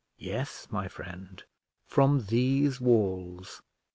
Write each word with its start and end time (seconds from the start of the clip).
"Yes, 0.17 0.65
my 0.71 0.87
friend 0.87 1.43
from 1.85 2.25
these 2.25 2.81
walls. 2.81 3.61